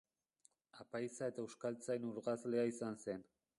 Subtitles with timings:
[0.83, 3.25] Apaiza eta euskaltzain urgazlea izan zen.